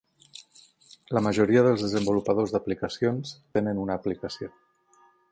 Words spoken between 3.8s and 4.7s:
una aplicació.